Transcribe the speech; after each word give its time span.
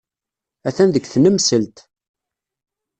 Atan 0.67 0.89
deg 0.91 1.05
tnemselt. 1.07 1.77